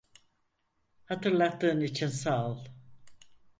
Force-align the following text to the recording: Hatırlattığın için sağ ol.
Hatırlattığın 1.05 1.81
için 1.81 2.07
sağ 2.07 2.47
ol. 2.47 2.65